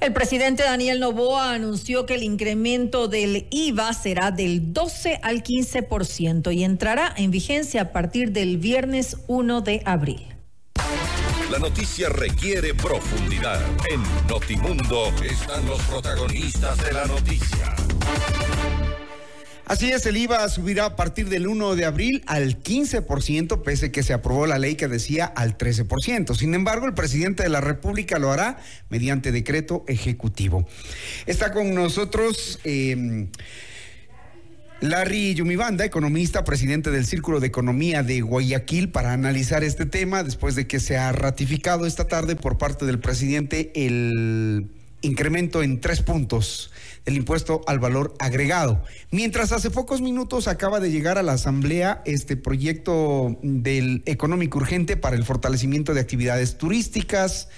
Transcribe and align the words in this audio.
El 0.00 0.12
presidente 0.12 0.62
Daniel 0.62 1.00
Novoa 1.00 1.52
anunció 1.52 2.06
que 2.06 2.14
el 2.14 2.22
incremento 2.22 3.08
del 3.08 3.48
IVA 3.50 3.92
será 3.92 4.30
del 4.30 4.72
12 4.72 5.18
al 5.22 5.42
15% 5.42 6.54
y 6.54 6.62
entrará 6.62 7.12
en 7.16 7.32
vigencia 7.32 7.82
a 7.82 7.92
partir 7.92 8.30
del 8.30 8.58
viernes 8.58 9.16
1 9.26 9.60
de 9.62 9.82
abril. 9.84 10.24
La 11.50 11.58
noticia 11.58 12.10
requiere 12.10 12.74
profundidad. 12.74 13.60
En 13.90 14.00
Notimundo 14.28 15.08
están 15.24 15.66
los 15.66 15.82
protagonistas 15.82 16.78
de 16.84 16.92
la 16.92 17.04
noticia. 17.06 17.74
Así 19.68 19.90
es, 19.90 20.06
el 20.06 20.16
IVA 20.16 20.48
subirá 20.48 20.86
a 20.86 20.96
partir 20.96 21.28
del 21.28 21.46
1 21.46 21.76
de 21.76 21.84
abril 21.84 22.24
al 22.26 22.62
15%, 22.62 23.62
pese 23.62 23.92
que 23.92 24.02
se 24.02 24.14
aprobó 24.14 24.46
la 24.46 24.58
ley 24.58 24.76
que 24.76 24.88
decía 24.88 25.26
al 25.26 25.58
13%. 25.58 26.34
Sin 26.34 26.54
embargo, 26.54 26.86
el 26.86 26.94
presidente 26.94 27.42
de 27.42 27.50
la 27.50 27.60
República 27.60 28.18
lo 28.18 28.32
hará 28.32 28.58
mediante 28.88 29.30
decreto 29.30 29.84
ejecutivo. 29.86 30.66
Está 31.26 31.52
con 31.52 31.74
nosotros... 31.74 32.58
Eh, 32.64 33.28
Larry 34.80 35.34
Yumibanda, 35.34 35.84
economista, 35.84 36.44
presidente 36.44 36.92
del 36.92 37.04
Círculo 37.04 37.40
de 37.40 37.48
Economía 37.48 38.04
de 38.04 38.20
Guayaquil, 38.20 38.90
para 38.90 39.12
analizar 39.12 39.64
este 39.64 39.86
tema 39.86 40.22
después 40.22 40.54
de 40.54 40.68
que 40.68 40.78
se 40.78 40.96
ha 40.96 41.10
ratificado 41.10 41.84
esta 41.84 42.06
tarde 42.06 42.36
por 42.36 42.58
parte 42.58 42.86
del 42.86 43.00
presidente 43.00 43.72
el 43.74 44.68
incremento 45.02 45.62
en 45.62 45.80
tres 45.80 46.02
puntos 46.02 46.70
del 47.04 47.16
impuesto 47.16 47.62
al 47.66 47.78
valor 47.78 48.14
agregado. 48.18 48.84
Mientras 49.10 49.52
hace 49.52 49.70
pocos 49.70 50.00
minutos 50.00 50.48
acaba 50.48 50.80
de 50.80 50.90
llegar 50.90 51.18
a 51.18 51.22
la 51.22 51.32
Asamblea 51.32 52.02
este 52.04 52.36
proyecto 52.36 53.38
del 53.42 54.02
económico 54.06 54.58
urgente 54.58 54.96
para 54.96 55.16
el 55.16 55.24
fortalecimiento 55.24 55.94
de 55.94 56.00
actividades 56.00 56.58
turísticas, 56.58 57.48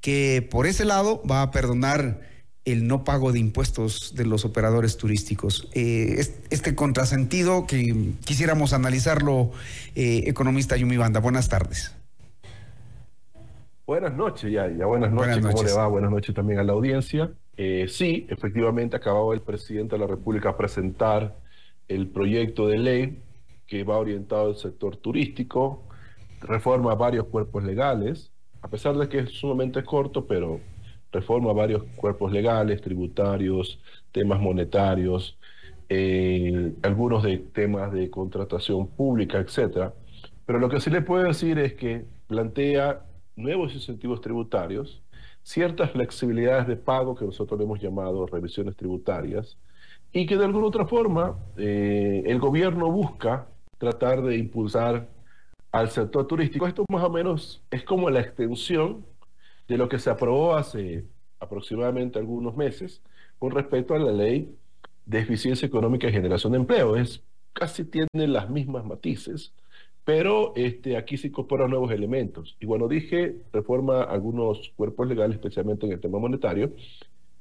que 0.00 0.46
por 0.50 0.66
ese 0.66 0.84
lado 0.84 1.22
va 1.28 1.42
a 1.42 1.50
perdonar 1.50 2.20
el 2.64 2.86
no 2.86 3.04
pago 3.04 3.32
de 3.32 3.38
impuestos 3.38 4.14
de 4.14 4.24
los 4.24 4.44
operadores 4.44 4.96
turísticos. 4.96 5.68
Eh, 5.74 6.24
este 6.50 6.74
contrasentido 6.74 7.66
que 7.66 8.12
quisiéramos 8.24 8.72
analizarlo, 8.72 9.52
eh, 9.94 10.24
economista 10.26 10.76
Yumi 10.76 10.96
Banda. 10.96 11.20
Buenas 11.20 11.48
tardes. 11.48 11.92
Buenas 13.86 14.14
noches, 14.14 14.50
ya, 14.50 14.66
ya 14.68 14.86
buenas 14.86 15.12
noches. 15.12 15.44
¿Cómo 15.44 15.62
le 15.62 15.72
va? 15.74 15.86
Buenas 15.88 16.10
noches 16.10 16.34
también 16.34 16.58
a 16.58 16.64
la 16.64 16.72
audiencia. 16.72 17.32
Eh, 17.54 17.86
sí, 17.86 18.26
efectivamente 18.30 18.96
acababa 18.96 19.34
el 19.34 19.42
presidente 19.42 19.96
de 19.96 20.00
la 20.00 20.06
República 20.06 20.56
presentar 20.56 21.36
el 21.86 22.08
proyecto 22.08 22.66
de 22.66 22.78
ley 22.78 23.22
que 23.66 23.84
va 23.84 23.98
orientado 23.98 24.48
al 24.48 24.56
sector 24.56 24.96
turístico, 24.96 25.82
reforma 26.40 26.94
varios 26.94 27.26
cuerpos 27.26 27.62
legales, 27.62 28.32
a 28.62 28.68
pesar 28.68 28.96
de 28.96 29.06
que 29.06 29.18
es 29.18 29.32
sumamente 29.32 29.84
corto, 29.84 30.26
pero 30.26 30.60
reforma 31.12 31.52
varios 31.52 31.84
cuerpos 31.96 32.32
legales, 32.32 32.80
tributarios, 32.80 33.80
temas 34.12 34.40
monetarios, 34.40 35.38
eh, 35.90 36.72
algunos 36.82 37.22
de 37.22 37.36
temas 37.38 37.92
de 37.92 38.08
contratación 38.08 38.88
pública, 38.88 39.38
etcétera. 39.38 39.92
Pero 40.46 40.58
lo 40.58 40.70
que 40.70 40.80
sí 40.80 40.88
le 40.88 41.02
puedo 41.02 41.24
decir 41.24 41.58
es 41.58 41.74
que 41.74 42.06
plantea 42.26 43.02
nuevos 43.36 43.74
incentivos 43.74 44.20
tributarios, 44.20 45.02
ciertas 45.42 45.90
flexibilidades 45.90 46.66
de 46.66 46.76
pago 46.76 47.14
que 47.14 47.24
nosotros 47.24 47.60
hemos 47.60 47.80
llamado 47.80 48.26
revisiones 48.26 48.76
tributarias, 48.76 49.58
y 50.12 50.26
que 50.26 50.36
de 50.36 50.44
alguna 50.44 50.66
otra 50.66 50.86
forma 50.86 51.36
eh, 51.56 52.22
el 52.26 52.38
gobierno 52.38 52.90
busca 52.90 53.48
tratar 53.78 54.22
de 54.22 54.36
impulsar 54.36 55.08
al 55.72 55.90
sector 55.90 56.26
turístico. 56.26 56.66
Esto 56.66 56.84
más 56.88 57.02
o 57.02 57.10
menos 57.10 57.62
es 57.70 57.82
como 57.82 58.08
la 58.08 58.20
extensión 58.20 59.04
de 59.66 59.76
lo 59.76 59.88
que 59.88 59.98
se 59.98 60.10
aprobó 60.10 60.54
hace 60.54 61.04
aproximadamente 61.40 62.18
algunos 62.18 62.56
meses 62.56 63.02
con 63.38 63.50
respecto 63.50 63.94
a 63.94 63.98
la 63.98 64.12
ley 64.12 64.56
de 65.04 65.18
eficiencia 65.18 65.66
económica 65.66 66.08
y 66.08 66.12
generación 66.12 66.52
de 66.52 66.58
empleo. 66.58 66.96
Es, 66.96 67.24
casi 67.52 67.84
tiene 67.84 68.08
las 68.12 68.48
mismas 68.48 68.84
matices, 68.84 69.52
pero 70.04 70.52
este, 70.56 70.96
aquí 70.96 71.16
se 71.16 71.28
incorporan 71.28 71.70
nuevos 71.70 71.90
elementos. 71.90 72.56
Y 72.60 72.66
bueno, 72.66 72.88
dije, 72.88 73.36
reforma 73.52 74.02
algunos 74.02 74.72
cuerpos 74.76 75.08
legales, 75.08 75.36
especialmente 75.36 75.86
en 75.86 75.92
el 75.92 76.00
tema 76.00 76.18
monetario. 76.18 76.72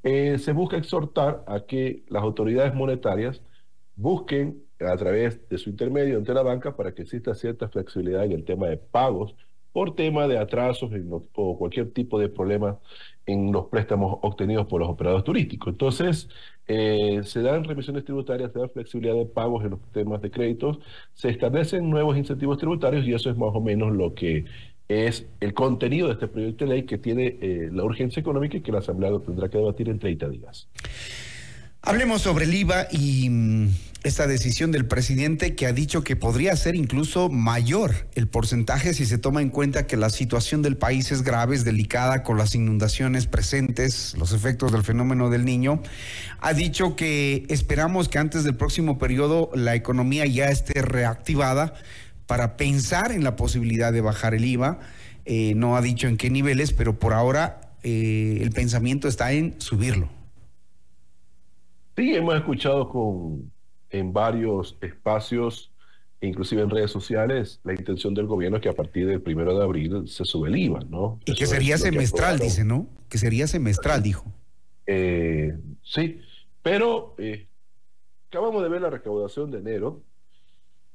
Eh, 0.03 0.37
se 0.39 0.53
busca 0.53 0.77
exhortar 0.77 1.43
a 1.47 1.65
que 1.65 2.03
las 2.09 2.23
autoridades 2.23 2.73
monetarias 2.73 3.41
busquen 3.95 4.63
a 4.79 4.97
través 4.97 5.47
de 5.49 5.57
su 5.57 5.69
intermedio 5.69 6.17
ante 6.17 6.33
la 6.33 6.43
banca 6.43 6.75
para 6.75 6.93
que 6.93 7.03
exista 7.03 7.35
cierta 7.35 7.69
flexibilidad 7.69 8.25
en 8.25 8.33
el 8.33 8.43
tema 8.43 8.67
de 8.67 8.77
pagos 8.77 9.35
por 9.73 9.95
tema 9.95 10.27
de 10.27 10.37
atrasos 10.37 10.91
o 11.33 11.57
cualquier 11.57 11.91
tipo 11.91 12.19
de 12.19 12.29
problema 12.29 12.79
en 13.25 13.51
los 13.51 13.65
préstamos 13.65 14.19
obtenidos 14.21 14.67
por 14.67 14.79
los 14.79 14.89
operadores 14.89 15.23
turísticos. 15.23 15.69
Entonces, 15.69 16.29
eh, 16.67 17.21
se 17.23 17.41
dan 17.41 17.63
remisiones 17.63 18.05
tributarias, 18.05 18.51
se 18.53 18.59
da 18.59 18.69
flexibilidad 18.69 19.15
de 19.15 19.25
pagos 19.25 19.63
en 19.65 19.71
los 19.71 19.79
temas 19.91 20.21
de 20.21 20.31
créditos, 20.31 20.79
se 21.13 21.29
establecen 21.29 21.89
nuevos 21.89 22.17
incentivos 22.17 22.57
tributarios 22.57 23.05
y 23.05 23.13
eso 23.13 23.29
es 23.29 23.37
más 23.37 23.49
o 23.53 23.61
menos 23.61 23.93
lo 23.93 24.13
que 24.13 24.45
es 24.87 25.25
el 25.39 25.53
contenido 25.53 26.07
de 26.07 26.13
este 26.13 26.27
proyecto 26.27 26.65
de 26.65 26.71
ley 26.71 26.83
que 26.83 26.97
tiene 26.97 27.37
eh, 27.41 27.69
la 27.71 27.83
urgencia 27.83 28.19
económica 28.19 28.57
y 28.57 28.61
que 28.61 28.71
la 28.71 28.79
Asamblea 28.79 29.11
tendrá 29.25 29.49
que 29.49 29.57
debatir 29.57 29.89
en 29.89 29.99
30 29.99 30.29
días. 30.29 30.67
Hablemos 31.81 32.21
sobre 32.21 32.45
el 32.45 32.53
IVA 32.53 32.87
y 32.91 33.29
mm, 33.29 33.69
esta 34.03 34.27
decisión 34.27 34.73
del 34.73 34.85
presidente 34.85 35.55
que 35.55 35.65
ha 35.65 35.71
dicho 35.71 36.03
que 36.03 36.17
podría 36.17 36.55
ser 36.57 36.75
incluso 36.75 37.29
mayor 37.29 38.09
el 38.15 38.27
porcentaje 38.27 38.93
si 38.93 39.05
se 39.05 39.17
toma 39.17 39.41
en 39.41 39.49
cuenta 39.49 39.87
que 39.87 39.95
la 39.95 40.09
situación 40.09 40.61
del 40.61 40.75
país 40.75 41.11
es 41.13 41.23
grave, 41.23 41.55
es 41.55 41.63
delicada 41.63 42.21
con 42.21 42.37
las 42.37 42.53
inundaciones 42.53 43.27
presentes, 43.27 44.13
los 44.17 44.33
efectos 44.33 44.73
del 44.73 44.83
fenómeno 44.83 45.29
del 45.29 45.45
niño. 45.45 45.81
Ha 46.41 46.53
dicho 46.53 46.97
que 46.97 47.45
esperamos 47.47 48.09
que 48.09 48.19
antes 48.19 48.43
del 48.43 48.55
próximo 48.55 48.99
periodo 48.99 49.49
la 49.55 49.73
economía 49.73 50.25
ya 50.25 50.49
esté 50.49 50.81
reactivada 50.81 51.73
para 52.27 52.57
pensar 52.57 53.13
en 53.13 53.23
la 53.23 53.37
posibilidad 53.37 53.93
de 53.93 54.01
bajar 54.01 54.33
el 54.33 54.43
IVA. 54.43 54.79
Eh, 55.23 55.53
no 55.55 55.77
ha 55.77 55.81
dicho 55.81 56.09
en 56.09 56.17
qué 56.17 56.29
niveles, 56.29 56.73
pero 56.73 56.99
por 56.99 57.13
ahora 57.13 57.73
eh, 57.83 58.39
el 58.41 58.51
pensamiento 58.51 59.07
está 59.07 59.31
en 59.31 59.61
subirlo. 59.61 60.09
Sí, 61.95 62.13
hemos 62.15 62.35
escuchado 62.35 62.89
con, 62.89 63.52
en 63.93 64.11
varios 64.11 64.75
espacios, 64.81 65.71
inclusive 66.19 66.63
en 66.63 66.69
redes 66.69 66.91
sociales, 66.91 67.61
la 67.63 67.73
intención 67.73 68.13
del 68.13 68.25
gobierno 68.25 68.57
es 68.57 68.63
que 68.63 68.69
a 68.69 68.73
partir 68.73 69.07
del 69.07 69.21
primero 69.21 69.55
de 69.57 69.63
abril 69.63 70.07
se 70.07 70.25
sube 70.25 70.49
el 70.49 70.57
IVA, 70.57 70.79
¿no? 70.89 71.19
Y 71.25 71.35
que 71.35 71.45
sería 71.45 71.77
semestral, 71.77 72.39
dice, 72.39 72.65
¿no? 72.65 72.87
Que 73.07 73.19
sería 73.19 73.45
semestral, 73.47 74.01
dijo. 74.01 74.25
Eh, 74.87 75.55
sí, 75.83 76.19
pero 76.63 77.13
eh, 77.19 77.45
acabamos 78.29 78.63
de 78.63 78.69
ver 78.69 78.81
la 78.81 78.89
recaudación 78.89 79.51
de 79.51 79.59
enero 79.59 80.01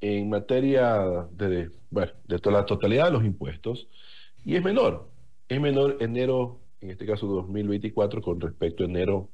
en 0.01 0.29
materia 0.29 1.27
de, 1.31 1.71
bueno, 1.89 2.11
de 2.27 2.39
toda 2.39 2.59
la 2.59 2.65
totalidad 2.65 3.05
de 3.05 3.11
los 3.11 3.23
impuestos 3.23 3.87
y 4.43 4.55
es 4.55 4.63
menor. 4.63 5.09
Es 5.47 5.61
menor 5.61 5.97
enero, 6.01 6.59
en 6.81 6.91
este 6.91 7.05
caso 7.05 7.27
2024, 7.27 8.21
con 8.21 8.41
respecto 8.41 8.83
a 8.83 8.87
enero 8.87 9.29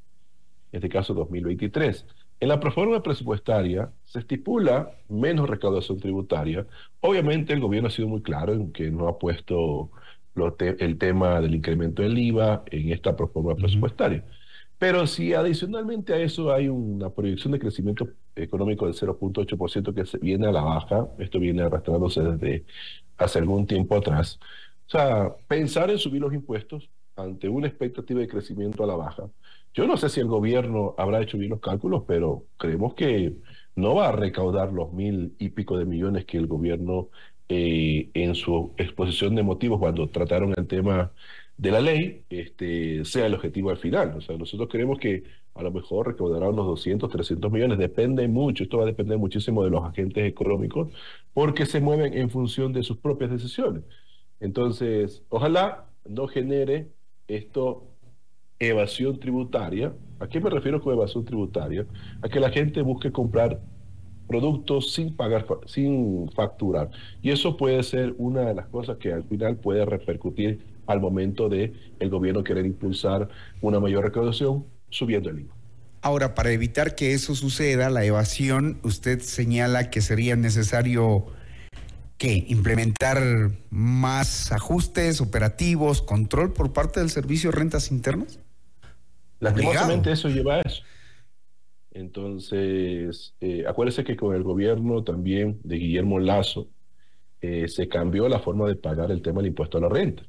en 0.72 0.78
este 0.78 0.90
caso 0.90 1.16
2023. 1.16 2.06
En 2.40 2.50
la 2.50 2.59
proforma 2.59 3.01
presupuestaria 3.01 3.91
se 4.03 4.19
estipula 4.19 4.91
menos 5.09 5.50
recaudación 5.50 6.00
tributaria. 6.00 6.68
Obviamente 7.00 7.53
el 7.53 7.62
gobierno 7.62 7.88
ha 7.88 7.91
sido 7.91 8.07
muy 8.07 8.22
claro 8.22 8.53
en 8.53 8.72
que 8.72 8.91
no 8.91 9.07
ha 9.07 9.18
puesto 9.18 9.90
el 10.59 10.97
tema 10.97 11.40
del 11.40 11.56
incremento 11.56 12.01
del 12.01 12.18
IVA 12.18 12.63
en 12.68 12.91
esta 12.91 13.16
proforma 13.16 13.56
presupuestaria. 13.56 14.23
Pero 14.78 15.07
si 15.07 15.34
adicionalmente 15.34 16.13
a 16.13 16.18
eso 16.18 16.51
hay 16.51 16.68
una 16.68 17.09
proyección 17.09 17.53
de 17.53 17.59
crecimiento 17.59 18.09
económico 18.35 18.85
del 18.85 18.96
0.8% 18.96 19.94
que 19.94 20.06
se 20.06 20.17
viene 20.17 20.47
a 20.47 20.52
la 20.52 20.62
baja, 20.62 21.07
esto 21.19 21.40
viene 21.40 21.63
arrastrándose 21.63 22.22
desde 22.22 22.66
hace 23.17 23.40
algún 23.40 23.66
tiempo 23.66 23.96
atrás. 23.96 24.40
O 24.88 24.90
sea, 24.90 25.34
pensar 25.47 25.90
en 25.90 25.97
subir 25.97 26.22
los 26.22 26.34
impuestos 26.34 26.90
ante 27.16 27.47
una 27.47 27.67
expectativa 27.67 28.19
de 28.19 28.28
crecimiento 28.28 28.84
a 28.84 28.88
la 28.88 28.96
baja, 28.96 29.29
yo 29.75 29.87
no 29.87 29.97
sé 29.97 30.09
si 30.09 30.22
el 30.22 30.27
gobierno 30.27 30.95
habrá 30.97 31.22
hecho 31.22 31.37
bien 31.37 31.51
los 31.51 31.59
cálculos, 31.59 32.03
pero 32.07 32.45
creemos 32.57 32.93
que 32.95 33.35
no 33.75 33.95
va 33.95 34.07
a 34.09 34.11
recaudar 34.13 34.72
los 34.72 34.93
mil 34.93 35.35
y 35.37 35.49
pico 35.49 35.77
de 35.77 35.85
millones 35.85 36.25
que 36.25 36.37
el 36.37 36.47
gobierno 36.47 37.09
eh, 37.49 38.09
en 38.13 38.35
su 38.35 38.73
exposición 38.77 39.35
de 39.35 39.43
motivos 39.43 39.79
cuando 39.79 40.09
trataron 40.09 40.53
el 40.57 40.66
tema 40.67 41.11
de 41.57 41.72
la 41.72 41.81
ley 41.81 42.23
este, 42.29 43.03
sea 43.05 43.25
el 43.25 43.35
objetivo 43.35 43.69
al 43.69 43.77
final. 43.77 44.16
O 44.17 44.22
sea, 44.22 44.37
nosotros 44.37 44.69
creemos 44.72 44.97
que 44.97 45.23
a 45.53 45.61
lo 45.61 45.72
mejor 45.72 46.07
recaudará 46.07 46.49
unos 46.49 46.66
200, 46.67 47.09
300 47.09 47.51
millones. 47.51 47.77
Depende 47.77 48.27
mucho, 48.29 48.63
esto 48.63 48.77
va 48.77 48.83
a 48.83 48.87
depender 48.87 49.17
muchísimo 49.17 49.63
de 49.63 49.72
los 49.72 49.83
agentes 49.83 50.25
económicos 50.25 50.93
porque 51.33 51.66
se 51.66 51.81
mueven 51.81 52.13
en 52.17 52.29
función 52.29 52.72
de 52.73 52.83
sus 52.83 52.97
propias 52.97 53.31
decisiones. 53.31 53.83
Entonces, 54.39 55.23
ojalá 55.29 55.89
no 56.05 56.27
genere 56.27 56.91
esto 57.27 57.95
evasión 58.59 59.19
tributaria. 59.19 59.93
¿A 60.19 60.28
qué 60.28 60.40
me 60.40 60.49
refiero 60.49 60.81
con 60.81 60.93
evasión 60.93 61.25
tributaria? 61.25 61.85
A 62.22 62.29
que 62.29 62.40
la 62.40 62.49
gente 62.49 62.81
busque 62.81 63.11
comprar 63.11 63.59
productos 64.28 64.93
sin 64.93 65.16
pagar, 65.16 65.46
sin 65.66 66.29
facturar. 66.31 66.90
Y 67.22 67.31
eso 67.31 67.57
puede 67.57 67.84
ser 67.84 68.16
una 68.17 68.41
de 68.41 68.53
las 68.53 68.67
cosas 68.67 68.97
que 68.97 69.13
al 69.13 69.23
final 69.23 69.57
puede 69.57 69.85
repercutir 69.85 70.66
al 70.87 70.99
momento 70.99 71.49
de 71.49 71.73
el 71.99 72.09
gobierno 72.09 72.43
querer 72.43 72.66
impulsar 72.66 73.29
una 73.61 73.79
mayor 73.79 74.03
recaudación 74.03 74.66
subiendo 74.90 75.29
el 75.29 75.41
IVA. 75.41 75.53
Ahora, 76.01 76.35
para 76.35 76.51
evitar 76.51 76.93
que 76.93 77.13
eso 77.13 77.34
suceda, 77.34 77.90
la 77.90 78.05
evasión, 78.05 78.79
usted 78.84 79.22
señala 79.22 79.90
que 79.90 80.01
sería 80.01 80.35
necesario 80.35 81.25
que 82.17 82.46
implementar 82.47 83.51
más 83.72 84.51
ajustes 84.51 85.19
operativos, 85.19 86.01
control 86.01 86.53
por 86.53 86.73
parte 86.73 86.99
del 86.99 87.09
servicio 87.09 87.49
de 87.51 87.58
rentas 87.58 87.91
internas. 87.91 88.40
Lastimosamente 89.40 90.11
eso 90.11 90.29
lleva 90.29 90.55
a 90.55 90.61
eso. 90.61 90.84
Entonces, 91.91 93.35
eh, 93.40 93.64
acuérdese 93.67 94.03
que 94.03 94.17
con 94.17 94.35
el 94.35 94.43
gobierno 94.43 95.03
también 95.03 95.59
de 95.64 95.78
Guillermo 95.78 96.20
Lazo 96.20 96.67
eh, 97.41 97.67
se 97.67 97.87
cambió 97.87 98.28
la 98.28 98.40
forma 98.40 98.67
de 98.67 98.76
pagar 98.76 99.11
el 99.11 99.22
tema 99.22 99.41
del 99.41 99.47
impuesto 99.47 99.78
a 99.78 99.82
la 99.82 99.90
renta. 99.90 100.23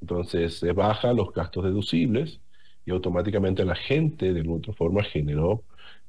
Entonces, 0.00 0.58
se 0.58 0.72
bajan 0.72 1.16
los 1.16 1.32
gastos 1.32 1.64
deducibles 1.64 2.40
y 2.84 2.90
automáticamente 2.90 3.64
la 3.64 3.74
gente 3.74 4.32
de 4.32 4.48
otra 4.48 4.72
forma 4.72 5.02
generó 5.02 5.62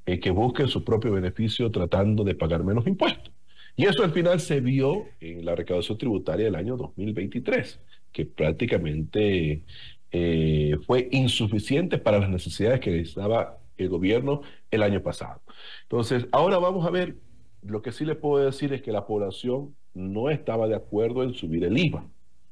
eh, 0.05 0.19
que 0.19 0.31
busquen 0.31 0.67
su 0.67 0.83
propio 0.83 1.11
beneficio 1.11 1.69
tratando 1.69 2.23
de 2.23 2.35
pagar 2.35 2.63
menos 2.63 2.88
impuestos. 2.88 3.31
Y 3.75 3.85
eso 3.85 4.03
al 4.03 4.11
final 4.11 4.39
se 4.39 4.59
vio 4.59 5.05
en 5.19 5.45
la 5.45 5.55
recaudación 5.55 5.97
tributaria 5.97 6.45
del 6.45 6.55
año 6.55 6.77
2023, 6.77 7.79
que 8.11 8.25
prácticamente 8.25 9.63
eh, 10.12 10.77
fue 10.86 11.09
insuficiente 11.12 11.98
para 11.98 12.19
las 12.19 12.30
necesidades 12.30 12.80
que 12.80 12.92
necesitaba 12.92 13.59
el 13.77 13.89
gobierno 13.89 14.42
el 14.71 14.83
año 14.83 15.01
pasado. 15.01 15.42
Entonces, 15.83 16.27
ahora 16.31 16.57
vamos 16.57 16.86
a 16.86 16.89
ver, 16.89 17.18
lo 17.62 17.81
que 17.81 17.92
sí 17.92 18.06
le 18.06 18.15
puedo 18.15 18.44
decir 18.44 18.74
es 18.74 18.81
que 18.81 18.92
la 18.92 19.06
población 19.06 19.75
no 19.94 20.30
estaba 20.30 20.68
de 20.68 20.75
acuerdo 20.75 21.24
en 21.24 21.33
subir 21.33 21.63
el 21.63 21.77
IVA. 21.77 22.07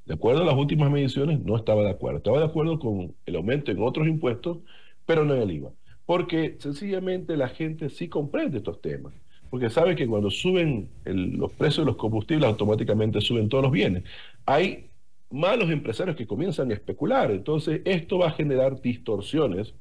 De 0.05 0.13
acuerdo 0.13 0.41
a 0.41 0.45
las 0.45 0.55
últimas 0.55 0.91
mediciones, 0.91 1.39
no 1.39 1.55
estaba 1.55 1.81
de 1.83 1.89
acuerdo. 1.89 2.17
Estaba 2.17 2.39
de 2.39 2.45
acuerdo 2.45 2.79
con 2.79 3.15
el 3.25 3.35
aumento 3.35 3.71
en 3.71 3.81
otros 3.81 4.07
impuestos, 4.07 4.59
pero 5.05 5.25
no 5.25 5.33
en 5.35 5.41
el 5.41 5.51
IVA. 5.51 5.71
Porque 6.05 6.57
sencillamente 6.59 7.35
la 7.37 7.49
gente 7.49 7.89
sí 7.89 8.07
comprende 8.07 8.57
estos 8.57 8.81
temas. 8.81 9.13
Porque 9.49 9.69
sabe 9.69 9.95
que 9.95 10.07
cuando 10.07 10.29
suben 10.29 10.89
los 11.05 11.51
precios 11.53 11.85
de 11.85 11.91
los 11.91 11.95
combustibles, 11.95 12.47
automáticamente 12.47 13.21
suben 13.21 13.49
todos 13.49 13.63
los 13.63 13.71
bienes. 13.71 14.03
Hay 14.45 14.89
malos 15.31 15.69
empresarios 15.69 16.15
que 16.15 16.27
comienzan 16.27 16.71
a 16.71 16.73
especular. 16.73 17.31
Entonces, 17.31 17.81
esto 17.85 18.19
va 18.19 18.27
a 18.27 18.31
generar 18.31 18.81
distorsiones 18.81 19.73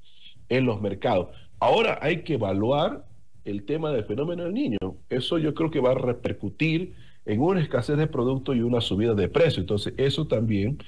en 0.48 0.66
los 0.66 0.80
mercados. 0.80 1.28
Ahora 1.58 1.98
hay 2.02 2.22
que 2.22 2.34
evaluar 2.34 3.04
el 3.44 3.64
tema 3.64 3.90
del 3.92 4.04
fenómeno 4.04 4.44
del 4.44 4.54
niño. 4.54 4.78
Eso 5.10 5.38
yo 5.38 5.54
creo 5.54 5.70
que 5.70 5.80
va 5.80 5.92
a 5.92 5.94
repercutir 5.94 6.94
en 7.26 7.40
una 7.40 7.60
escasez 7.60 7.96
de 7.96 8.06
productos 8.06 8.56
y 8.56 8.60
una 8.60 8.80
subida 8.80 9.14
de 9.14 9.28
precio. 9.28 9.60
Entonces, 9.60 9.94
eso 9.96 10.26
también 10.26 10.78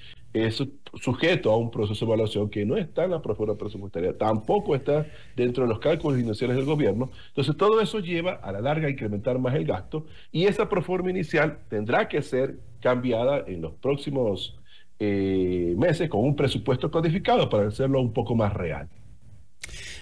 es 0.44 0.62
sujeto 1.00 1.50
a 1.50 1.56
un 1.56 1.70
proceso 1.70 2.04
de 2.04 2.12
evaluación 2.12 2.50
que 2.50 2.64
no 2.64 2.76
está 2.76 3.04
en 3.04 3.12
la 3.12 3.22
proforma 3.22 3.56
presupuestaria, 3.56 4.16
tampoco 4.16 4.74
está 4.74 5.06
dentro 5.34 5.64
de 5.64 5.68
los 5.68 5.78
cálculos 5.78 6.18
iniciales 6.20 6.56
del 6.56 6.66
gobierno. 6.66 7.10
Entonces, 7.28 7.56
todo 7.56 7.80
eso 7.80 8.00
lleva 8.00 8.34
a 8.34 8.52
la 8.52 8.60
larga 8.60 8.88
a 8.88 8.90
incrementar 8.90 9.38
más 9.38 9.54
el 9.54 9.64
gasto 9.64 10.06
y 10.32 10.44
esa 10.44 10.68
proforma 10.68 11.10
inicial 11.10 11.58
tendrá 11.68 12.08
que 12.08 12.20
ser 12.22 12.58
cambiada 12.80 13.44
en 13.46 13.62
los 13.62 13.72
próximos 13.74 14.58
eh, 14.98 15.74
meses 15.76 16.08
con 16.08 16.24
un 16.24 16.36
presupuesto 16.36 16.90
codificado 16.90 17.48
para 17.48 17.68
hacerlo 17.68 18.00
un 18.00 18.12
poco 18.12 18.34
más 18.34 18.52
real. 18.52 18.88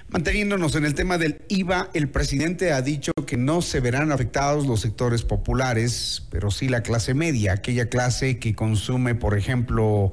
Manteniéndonos 0.08 0.76
en 0.76 0.84
el 0.84 0.94
tema 0.94 1.18
del 1.18 1.42
IVA, 1.48 1.90
el 1.94 2.10
presidente 2.10 2.72
ha 2.72 2.82
dicho 2.82 3.13
que 3.26 3.36
no 3.36 3.62
se 3.62 3.80
verán 3.80 4.12
afectados 4.12 4.66
los 4.66 4.80
sectores 4.80 5.22
populares, 5.22 6.26
pero 6.30 6.50
sí 6.50 6.68
la 6.68 6.82
clase 6.82 7.14
media, 7.14 7.52
aquella 7.52 7.88
clase 7.88 8.38
que 8.38 8.54
consume, 8.54 9.14
por 9.14 9.36
ejemplo, 9.36 10.12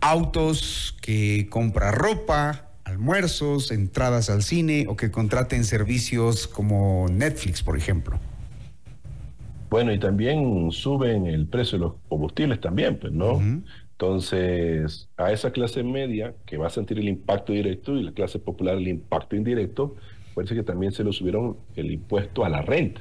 autos, 0.00 0.96
que 1.00 1.48
compra 1.50 1.90
ropa, 1.90 2.70
almuerzos, 2.84 3.70
entradas 3.70 4.30
al 4.30 4.42
cine 4.42 4.86
o 4.88 4.96
que 4.96 5.10
contraten 5.10 5.64
servicios 5.64 6.46
como 6.46 7.06
Netflix, 7.10 7.62
por 7.62 7.76
ejemplo. 7.76 8.18
Bueno, 9.70 9.92
y 9.92 9.98
también 9.98 10.70
suben 10.72 11.26
el 11.26 11.46
precio 11.46 11.78
de 11.78 11.84
los 11.84 11.94
combustibles 12.08 12.60
también, 12.60 12.98
pues, 12.98 13.12
¿no? 13.12 13.40
Entonces, 13.92 15.08
a 15.16 15.32
esa 15.32 15.50
clase 15.50 15.82
media 15.82 16.34
que 16.46 16.56
va 16.56 16.68
a 16.68 16.70
sentir 16.70 16.98
el 16.98 17.08
impacto 17.08 17.52
directo 17.52 17.96
y 17.96 18.04
la 18.04 18.12
clase 18.12 18.38
popular 18.38 18.76
el 18.76 18.88
impacto 18.88 19.36
indirecto, 19.36 19.96
parece 20.38 20.54
que 20.54 20.62
también 20.62 20.92
se 20.92 21.02
lo 21.02 21.12
subieron 21.12 21.56
el 21.74 21.90
impuesto 21.90 22.44
a 22.44 22.48
la 22.48 22.62
renta. 22.62 23.00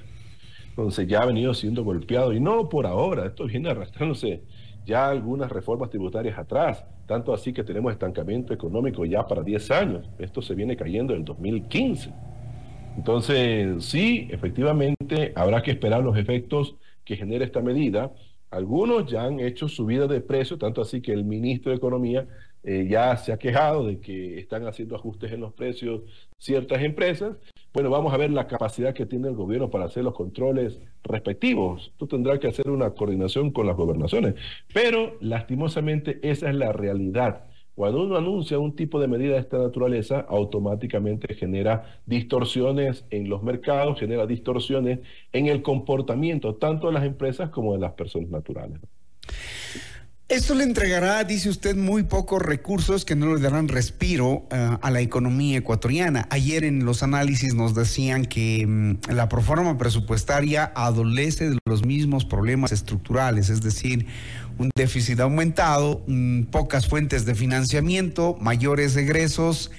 Entonces 0.69 1.07
ya 1.07 1.22
ha 1.22 1.25
venido 1.28 1.54
siendo 1.54 1.84
golpeado 1.84 2.34
y 2.34 2.39
no 2.39 2.68
por 2.68 2.88
ahora, 2.88 3.28
esto 3.28 3.45
viene 3.45 3.69
arrastrándose 3.69 4.42
ya 4.88 5.07
algunas 5.07 5.51
reformas 5.51 5.92
tributarias 5.92 6.39
atrás, 6.39 6.84
tanto 7.06 7.31
así 7.36 7.54
que 7.54 7.63
tenemos 7.63 7.92
estancamiento 7.92 8.56
económico 8.56 9.06
ya 9.06 9.28
para 9.28 9.44
10 9.44 9.69
años. 9.69 10.10
Esto 10.18 10.42
se 10.42 10.56
viene 10.56 10.75
cayendo 10.75 11.13
en 11.13 11.19
el 11.19 11.25
2015. 11.25 12.12
Entonces, 12.98 13.86
sí, 13.86 14.28
efectivamente, 14.31 15.31
habrá 15.36 15.62
que 15.62 15.69
esperar 15.69 16.01
los 16.01 16.18
efectos 16.18 16.75
que 17.06 17.18
genere 17.18 17.45
esta 17.45 17.62
medida 17.62 18.12
algunos 18.50 19.12
ya 19.12 19.25
han 19.25 19.39
hecho 19.42 19.68
subida 19.68 20.07
de 20.07 20.22
precio, 20.22 20.57
tanto 20.57 20.81
así 20.81 21.01
que 21.01 21.12
el 21.12 21.25
ministro 21.25 21.72
de 21.72 21.78
Economía 21.78 22.28
eh, 22.63 22.88
ya 22.89 23.15
se 23.18 23.31
ha 23.31 23.38
quejado 23.38 23.86
de 23.88 24.00
que 24.00 24.39
están 24.39 24.65
haciendo 24.68 24.95
ajustes 24.95 25.31
en 25.31 25.42
los 25.42 25.54
precios 25.54 26.01
ciertas 26.38 26.81
empresas. 26.81 27.38
Bueno, 27.74 27.89
vamos 27.89 28.13
a 28.13 28.18
ver 28.18 28.31
la 28.31 28.48
capacidad 28.48 28.94
que 28.94 29.06
tiene 29.06 29.27
el 29.27 29.36
gobierno 29.36 29.69
para 29.69 29.86
hacer 29.86 30.04
los 30.04 30.13
controles 30.13 30.80
respectivos. 31.04 31.94
Tú 31.98 32.07
tendrás 32.07 32.39
que 32.39 32.48
hacer 32.48 32.69
una 32.69 32.92
coordinación 32.92 33.51
con 33.51 33.68
las 33.68 33.75
gobernaciones. 33.75 34.36
Pero 34.74 35.18
lastimosamente 35.21 36.19
esa 36.24 36.50
es 36.50 36.56
la 36.56 36.74
realidad. 36.74 37.45
Cuando 37.77 38.01
uno 38.01 38.18
anuncia 38.18 38.57
un 38.57 38.75
tipo 38.75 39.00
de 39.00 39.07
medida 39.07 39.33
de 39.33 39.39
esta 39.39 39.60
naturaleza, 39.60 40.25
automáticamente 40.27 41.36
genera 41.36 42.01
distorsiones 42.07 43.06
en 43.12 43.30
los 43.30 43.44
mercados, 43.44 44.00
genera 44.00 44.25
distorsiones 44.25 45.01
en 45.31 45.45
el 45.45 45.62
comportamiento 45.62 46.56
tanto 46.56 46.88
de 46.88 46.94
las 46.94 47.03
empresas 47.03 47.51
como 47.51 47.74
de 47.74 47.80
las 47.80 47.94
personas 47.94 48.31
naturales. 48.31 48.80
Esto 50.29 50.56
le 50.56 50.65
entregará, 50.65 51.24
dice 51.24 51.47
usted, 51.47 51.77
muy 51.77 52.03
pocos 52.03 52.41
recursos 52.41 53.06
que 53.06 53.15
no 53.15 53.33
le 53.33 53.39
darán 53.39 53.69
respiro 53.69 54.45
eh, 54.51 54.77
a 54.81 54.91
la 54.91 55.00
economía 55.00 55.59
ecuatoriana. 55.59 56.27
Ayer 56.29 56.65
en 56.65 56.83
los 56.83 57.01
análisis 57.01 57.53
nos 57.53 57.74
decían 57.74 58.25
que 58.25 58.68
mm, 58.68 59.13
la 59.13 59.29
proforma 59.29 59.77
presupuestaria 59.77 60.69
adolece 60.75 61.51
de 61.51 61.59
los 61.65 61.85
mismos 61.85 62.25
problemas 62.25 62.74
estructurales, 62.74 63.47
es 63.47 63.62
decir, 63.62 64.06
un 64.57 64.69
déficit 64.75 65.18
aumentado, 65.21 66.03
mm, 66.07 66.44
pocas 66.44 66.88
fuentes 66.88 67.24
de 67.24 67.33
financiamiento, 67.33 68.35
mayores 68.41 68.97
egresos 68.97 69.71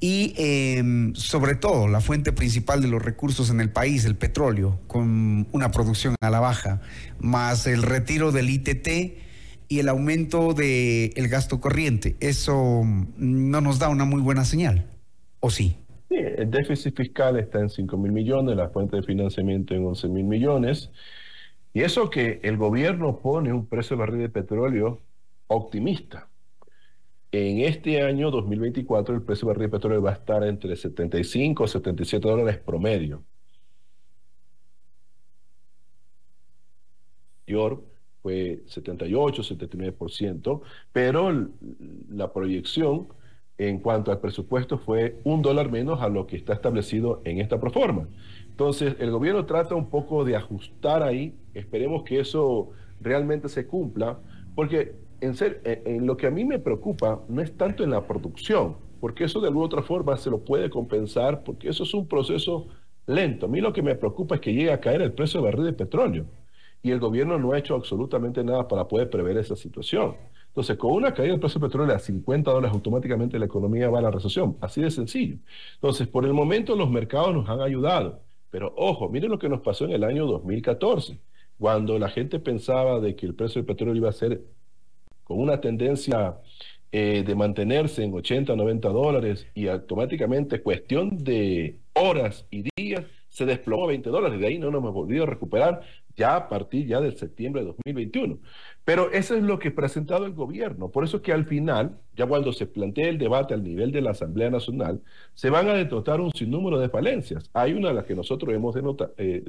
y 0.00 0.34
em, 0.36 1.14
sobre 1.14 1.54
todo 1.54 1.86
la 1.86 2.00
fuente 2.00 2.32
principal 2.32 2.82
de 2.82 2.88
los 2.88 3.00
recursos 3.00 3.48
en 3.48 3.60
el 3.60 3.70
país, 3.70 4.04
el 4.04 4.16
petróleo, 4.16 4.80
con 4.88 5.46
una 5.52 5.70
producción 5.70 6.16
a 6.20 6.30
la 6.30 6.40
baja, 6.40 6.80
más 7.20 7.68
el 7.68 7.84
retiro 7.84 8.32
del 8.32 8.50
ITT 8.50 9.22
y 9.68 9.78
el 9.80 9.88
aumento 9.88 10.54
del 10.54 11.12
el 11.16 11.28
gasto 11.28 11.60
corriente. 11.60 12.16
Eso 12.20 12.82
mm, 12.84 13.14
no 13.16 13.60
nos 13.60 13.78
da 13.78 13.88
una 13.88 14.04
muy 14.04 14.20
buena 14.20 14.44
señal, 14.44 14.86
¿o 15.40 15.50
sí? 15.50 15.76
Sí, 16.08 16.16
el 16.16 16.50
déficit 16.50 16.96
fiscal 16.96 17.38
está 17.38 17.60
en 17.60 17.70
5 17.70 17.96
mil 17.96 18.12
millones, 18.12 18.56
la 18.56 18.68
fuente 18.68 18.96
de 18.96 19.02
financiamiento 19.02 19.74
en 19.74 19.84
11 19.86 20.08
mil 20.08 20.24
millones. 20.24 20.90
Y 21.72 21.82
eso 21.82 22.08
que 22.10 22.40
el 22.42 22.56
gobierno 22.56 23.18
pone 23.18 23.52
un 23.52 23.66
precio 23.66 23.96
de 23.96 24.00
barril 24.00 24.20
de 24.20 24.28
petróleo 24.28 25.00
optimista. 25.48 26.28
En 27.32 27.58
este 27.60 28.02
año 28.02 28.30
2024 28.30 29.14
el 29.14 29.22
precio 29.22 29.46
de 29.48 29.54
barril 29.54 29.70
de 29.70 29.76
petróleo 29.76 30.02
va 30.02 30.10
a 30.10 30.14
estar 30.14 30.44
entre 30.44 30.76
75 30.76 31.64
y 31.64 31.68
77 31.68 32.28
dólares 32.28 32.58
promedio. 32.58 33.24
Fue 38.24 38.62
78, 38.64 39.42
79%, 39.42 40.62
pero 40.94 41.46
la 42.08 42.32
proyección 42.32 43.08
en 43.58 43.78
cuanto 43.80 44.10
al 44.10 44.18
presupuesto 44.18 44.78
fue 44.78 45.20
un 45.24 45.42
dólar 45.42 45.70
menos 45.70 46.00
a 46.00 46.08
lo 46.08 46.26
que 46.26 46.36
está 46.36 46.54
establecido 46.54 47.20
en 47.24 47.38
esta 47.38 47.60
proforma. 47.60 48.08
Entonces, 48.48 48.96
el 48.98 49.10
gobierno 49.10 49.44
trata 49.44 49.74
un 49.74 49.90
poco 49.90 50.24
de 50.24 50.36
ajustar 50.36 51.02
ahí, 51.02 51.34
esperemos 51.52 52.02
que 52.04 52.18
eso 52.18 52.70
realmente 52.98 53.50
se 53.50 53.66
cumpla, 53.66 54.18
porque 54.54 54.94
en, 55.20 55.34
ser, 55.34 55.60
en 55.64 56.06
lo 56.06 56.16
que 56.16 56.26
a 56.26 56.30
mí 56.30 56.46
me 56.46 56.58
preocupa 56.58 57.20
no 57.28 57.42
es 57.42 57.54
tanto 57.58 57.84
en 57.84 57.90
la 57.90 58.06
producción, 58.06 58.76
porque 59.00 59.24
eso 59.24 59.42
de 59.42 59.48
alguna 59.48 59.66
otra 59.66 59.82
forma 59.82 60.16
se 60.16 60.30
lo 60.30 60.38
puede 60.38 60.70
compensar, 60.70 61.44
porque 61.44 61.68
eso 61.68 61.82
es 61.82 61.92
un 61.92 62.08
proceso 62.08 62.68
lento. 63.06 63.44
A 63.44 63.48
mí 63.50 63.60
lo 63.60 63.74
que 63.74 63.82
me 63.82 63.94
preocupa 63.96 64.36
es 64.36 64.40
que 64.40 64.54
llegue 64.54 64.72
a 64.72 64.80
caer 64.80 65.02
el 65.02 65.12
precio 65.12 65.40
de 65.40 65.44
barril 65.44 65.66
de 65.66 65.74
petróleo 65.74 66.24
y 66.84 66.90
el 66.90 67.00
gobierno 67.00 67.38
no 67.38 67.52
ha 67.52 67.58
hecho 67.58 67.74
absolutamente 67.74 68.44
nada 68.44 68.68
para 68.68 68.86
poder 68.86 69.08
prever 69.08 69.38
esa 69.38 69.56
situación. 69.56 70.16
Entonces, 70.48 70.76
con 70.76 70.92
una 70.92 71.14
caída 71.14 71.32
del 71.32 71.40
precio 71.40 71.58
del 71.58 71.70
petróleo 71.70 71.96
a 71.96 71.98
50 71.98 72.50
dólares, 72.50 72.74
automáticamente 72.74 73.38
la 73.38 73.46
economía 73.46 73.88
va 73.88 74.00
a 74.00 74.02
la 74.02 74.10
recesión. 74.10 74.58
Así 74.60 74.82
de 74.82 74.90
sencillo. 74.90 75.38
Entonces, 75.76 76.06
por 76.06 76.26
el 76.26 76.34
momento 76.34 76.76
los 76.76 76.90
mercados 76.90 77.34
nos 77.34 77.48
han 77.48 77.62
ayudado. 77.62 78.20
Pero 78.50 78.74
ojo, 78.76 79.08
miren 79.08 79.30
lo 79.30 79.38
que 79.38 79.48
nos 79.48 79.62
pasó 79.62 79.86
en 79.86 79.92
el 79.92 80.04
año 80.04 80.26
2014, 80.26 81.18
cuando 81.58 81.98
la 81.98 82.10
gente 82.10 82.38
pensaba 82.38 83.00
de 83.00 83.16
que 83.16 83.24
el 83.24 83.34
precio 83.34 83.62
del 83.62 83.66
petróleo 83.66 83.96
iba 83.96 84.10
a 84.10 84.12
ser 84.12 84.42
con 85.24 85.40
una 85.40 85.62
tendencia 85.62 86.36
eh, 86.92 87.24
de 87.26 87.34
mantenerse 87.34 88.04
en 88.04 88.12
80, 88.12 88.54
90 88.54 88.88
dólares 88.90 89.46
y 89.54 89.68
automáticamente 89.68 90.60
cuestión 90.60 91.16
de 91.24 91.78
horas 91.94 92.46
y 92.50 92.64
días 92.76 93.06
se 93.34 93.46
desplomó 93.46 93.84
a 93.84 93.88
20 93.88 94.10
dólares. 94.10 94.38
De 94.38 94.46
ahí 94.46 94.60
no 94.60 94.70
nos 94.70 94.78
hemos 94.78 94.94
volvido 94.94 95.24
a 95.24 95.26
recuperar 95.26 95.80
ya 96.14 96.36
a 96.36 96.48
partir 96.48 96.86
ya 96.86 97.00
del 97.00 97.16
septiembre 97.16 97.62
de 97.62 97.66
2021. 97.66 98.38
Pero 98.84 99.10
eso 99.10 99.34
es 99.34 99.42
lo 99.42 99.58
que 99.58 99.68
ha 99.68 99.74
presentado 99.74 100.24
el 100.24 100.34
gobierno. 100.34 100.90
Por 100.92 101.02
eso 101.02 101.20
que 101.20 101.32
al 101.32 101.44
final, 101.44 101.98
ya 102.14 102.26
cuando 102.26 102.52
se 102.52 102.66
plantea 102.66 103.08
el 103.08 103.18
debate 103.18 103.52
al 103.52 103.64
nivel 103.64 103.90
de 103.90 104.02
la 104.02 104.12
Asamblea 104.12 104.50
Nacional, 104.50 105.02
se 105.34 105.50
van 105.50 105.68
a 105.68 105.74
denotar 105.74 106.20
un 106.20 106.30
sinnúmero 106.32 106.78
de 106.78 106.88
falencias. 106.88 107.50
Hay 107.54 107.72
una 107.72 107.88
de 107.88 107.94
las 107.94 108.04
que 108.04 108.14
nosotros 108.14 108.54
hemos 108.54 108.76
eh, 109.16 109.42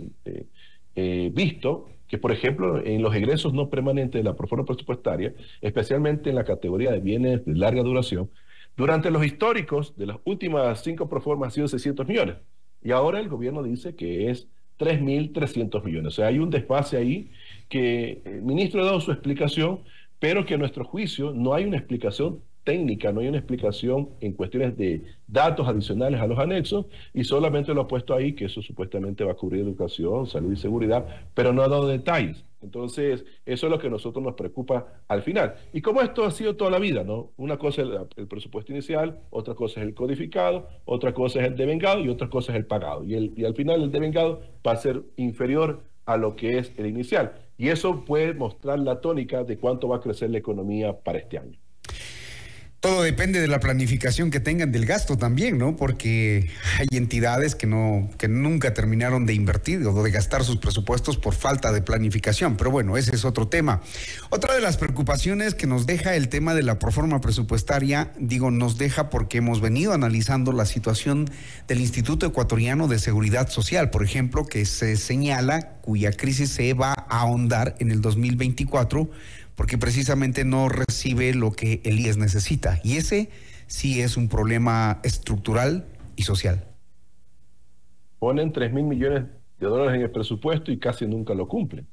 eh, 0.96 1.32
visto, 1.32 1.88
que 2.08 2.18
por 2.18 2.32
ejemplo 2.32 2.84
en 2.84 3.04
los 3.04 3.14
egresos 3.14 3.54
no 3.54 3.70
permanentes 3.70 4.20
de 4.20 4.24
la 4.24 4.36
proforma 4.36 4.66
presupuestaria, 4.66 5.36
especialmente 5.62 6.32
en 6.32 6.38
la 6.38 6.44
categoría 6.44 6.92
de 6.92 7.02
bienes 7.02 7.46
de 7.46 7.54
larga 7.54 7.84
duración, 7.84 8.32
durante 8.76 9.12
los 9.12 9.24
históricos 9.24 9.96
de 9.96 10.08
las 10.08 10.18
últimas 10.26 10.84
cinco 10.84 11.08
proformas 11.08 11.50
han 11.50 11.52
sido 11.52 11.68
600 11.68 12.08
millones. 12.08 12.38
Y 12.86 12.92
ahora 12.92 13.20
el 13.20 13.30
gobierno 13.30 13.64
dice 13.64 13.96
que 13.96 14.30
es 14.30 14.48
3.300 14.78 15.84
millones. 15.84 16.14
O 16.14 16.16
sea, 16.16 16.28
hay 16.28 16.38
un 16.38 16.52
desfase 16.52 16.98
ahí 16.98 17.32
que 17.68 18.22
el 18.26 18.44
ministro 18.44 18.84
ha 18.84 18.86
dado 18.86 19.02
su 19.02 19.12
explicación, 19.12 19.80
pero 20.20 20.46
que 20.46 20.54
a 20.54 20.58
nuestro 20.58 20.86
juicio 20.86 21.34
no 21.34 21.56
hay 21.56 21.66
una 21.66 21.78
explicación 21.78 22.42
técnica, 22.64 23.12
no 23.12 23.22
hay 23.22 23.28
una 23.28 23.40
explicación 23.40 24.10
en 24.22 24.34
cuestiones 24.34 24.78
de 24.78 25.02
datos 25.28 25.68
adicionales 25.68 26.22
a 26.22 26.28
los 26.28 26.38
anexos 26.38 26.86
y 27.12 27.24
solamente 27.24 27.74
lo 27.74 27.82
ha 27.82 27.88
puesto 27.88 28.14
ahí 28.14 28.34
que 28.34 28.46
eso 28.46 28.62
supuestamente 28.62 29.24
va 29.24 29.32
a 29.32 29.36
cubrir 29.36 29.62
educación, 29.62 30.28
salud 30.28 30.54
y 30.54 30.58
seguridad, 30.58 31.08
pero 31.34 31.54
no 31.54 31.64
ha 31.64 31.68
dado 31.68 31.88
detalles. 31.88 32.46
Entonces, 32.66 33.26
eso 33.46 33.68
es 33.68 33.72
lo 33.72 33.80
que 33.80 33.88
a 33.88 33.90
nosotros 33.90 34.24
nos 34.24 34.34
preocupa 34.34 35.02
al 35.08 35.22
final. 35.22 35.56
Y 35.72 35.82
como 35.82 36.02
esto 36.02 36.26
ha 36.26 36.32
sido 36.32 36.56
toda 36.56 36.72
la 36.72 36.80
vida, 36.80 37.04
¿no? 37.04 37.32
Una 37.38 37.58
cosa 37.58 37.84
es 37.84 37.90
el, 38.18 38.28
presupuesto 38.28 38.72
inicial, 38.72 39.22
otra 39.30 39.54
cosa 39.54 39.80
es 39.80 39.88
el 39.88 39.94
codificado, 39.94 40.68
otra 40.86 41.14
cosa 41.14 41.42
es 41.42 41.48
el 41.48 41.56
devengado 41.56 42.02
y 42.02 42.10
otra 42.10 42.30
cosa 42.30 42.52
es 42.52 42.58
el 42.58 42.66
pagado. 42.66 43.04
Y, 43.04 43.14
el, 43.14 43.34
y 43.38 43.46
al 43.46 43.56
final 43.56 43.82
el 43.84 43.92
devengado 43.92 44.42
va 44.66 44.74
a 44.74 44.76
ser 44.76 45.04
inferior 45.16 45.84
a 46.06 46.18
lo 46.18 46.36
que 46.36 46.58
es 46.58 46.74
el 46.78 46.88
inicial. 46.88 47.34
Y 47.58 47.70
eso 47.70 48.04
puede 48.04 48.34
mostrar 48.34 48.80
la 48.80 49.00
tónica 49.00 49.44
de 49.44 49.58
cuánto 49.58 49.88
va 49.88 49.98
a 49.98 50.02
crecer 50.02 50.30
la 50.30 50.40
economía 50.40 51.00
para 51.00 51.20
este 51.20 51.38
año. 51.38 51.58
Todo 52.86 53.02
depende 53.02 53.42
de 53.42 53.48
la 53.48 53.60
planificación 53.60 54.30
que 54.30 54.40
tengan 54.40 54.72
del 54.72 54.86
gasto 54.86 55.18
también, 55.18 55.58
¿no? 55.58 55.76
Porque 55.76 56.52
hay 56.78 56.96
entidades 56.96 57.56
que 57.56 57.66
no, 57.66 58.12
que 58.20 58.28
nunca 58.28 58.76
terminaron 58.76 59.26
de 59.26 59.34
invertir 59.34 59.84
o 59.88 60.04
de 60.04 60.12
gastar 60.12 60.44
sus 60.44 60.58
presupuestos 60.58 61.18
por 61.18 61.34
falta 61.34 61.72
de 61.72 61.82
planificación. 61.82 62.58
Pero 62.58 62.70
bueno, 62.70 62.96
ese 62.96 63.16
es 63.16 63.26
otro 63.26 63.48
tema. 63.48 63.82
Otra 64.30 64.54
de 64.54 64.62
las 64.62 64.78
preocupaciones 64.78 65.56
que 65.56 65.66
nos 65.66 65.88
deja 65.88 66.14
el 66.14 66.30
tema 66.30 66.54
de 66.54 66.62
la 66.62 66.78
proforma 66.78 67.22
presupuestaria, 67.22 68.12
digo, 68.20 68.52
nos 68.52 68.78
deja 68.78 69.10
porque 69.10 69.40
hemos 69.40 69.62
venido 69.62 69.92
analizando 69.92 70.52
la 70.52 70.68
situación 70.68 71.28
del 71.68 71.82
Instituto 71.82 72.28
Ecuatoriano 72.28 72.88
de 72.88 73.00
Seguridad 73.00 73.50
Social, 73.50 73.90
por 73.90 74.04
ejemplo, 74.04 74.46
que 74.46 74.64
se 74.66 74.96
señala 74.96 75.80
cuya 75.82 76.12
crisis 76.12 76.52
se 76.52 76.76
va 76.76 76.94
a 76.94 77.22
ahondar 77.22 77.76
en 77.80 77.90
el 77.90 78.02
2024 78.02 79.10
porque 79.56 79.78
precisamente 79.78 80.46
no 80.46 80.70
recibe 80.70 81.34
lo 81.34 81.52
que 81.52 81.82
el 81.86 82.00
IES 82.00 82.18
necesita. 82.18 82.80
Y 82.84 82.98
ese 82.98 83.30
sí 83.68 84.02
es 84.02 84.18
un 84.18 84.30
problema 84.30 85.00
estructural 85.04 85.86
y 86.16 86.24
social. 86.24 86.66
Ponen 88.20 88.52
3 88.52 88.74
mil 88.74 88.86
millones 88.86 89.24
de 89.60 89.68
dólares 89.68 89.96
en 89.96 90.02
el 90.02 90.12
presupuesto 90.12 90.72
y 90.72 90.78
casi 90.78 91.06
nunca 91.06 91.34
lo 91.34 91.48
cumplen. 91.48 91.88